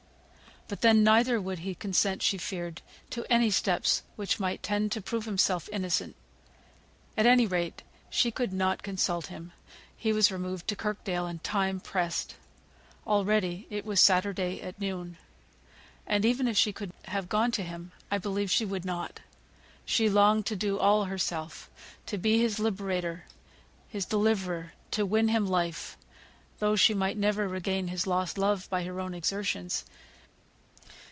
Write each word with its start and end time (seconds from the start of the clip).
But 0.67 0.79
then 0.79 1.03
neither 1.03 1.41
would 1.41 1.59
he 1.59 1.75
consent, 1.75 2.21
she 2.21 2.37
feared, 2.37 2.81
to 3.09 3.25
any 3.29 3.51
steps 3.51 4.03
which 4.15 4.39
might 4.39 4.63
tend 4.63 4.93
to 4.93 5.01
prove 5.01 5.25
himself 5.25 5.67
innocent. 5.67 6.15
At 7.17 7.25
any 7.25 7.45
rate, 7.45 7.81
she 8.09 8.31
could 8.31 8.53
not 8.53 8.81
consult 8.81 9.27
him. 9.27 9.51
He 9.97 10.13
was 10.13 10.31
removed 10.31 10.69
to 10.69 10.77
Kirkdale, 10.77 11.27
and 11.27 11.43
time 11.43 11.81
pressed. 11.81 12.35
Already 13.05 13.67
it 13.69 13.83
was 13.83 13.99
Saturday 13.99 14.61
at 14.61 14.79
noon. 14.79 15.17
And 16.07 16.23
even 16.23 16.47
if 16.47 16.55
she 16.57 16.71
could 16.71 16.93
have 17.03 17.27
gone 17.27 17.51
to 17.51 17.63
him, 17.63 17.91
I 18.09 18.17
believe 18.17 18.49
she 18.49 18.63
would 18.63 18.85
not. 18.85 19.19
She 19.83 20.07
longed 20.09 20.45
to 20.45 20.55
do 20.55 20.79
all 20.79 21.03
herself; 21.03 21.69
to 22.05 22.17
be 22.17 22.39
his 22.39 22.59
liberator, 22.59 23.25
his 23.89 24.05
deliverer; 24.05 24.71
to 24.91 25.05
win 25.05 25.27
him 25.27 25.45
life, 25.45 25.97
though 26.59 26.77
she 26.77 26.93
might 26.93 27.17
never 27.17 27.45
regain 27.49 27.89
his 27.89 28.07
lost 28.07 28.37
love, 28.37 28.69
by 28.69 28.85
her 28.85 29.01
own 29.01 29.13
exertions. 29.13 29.83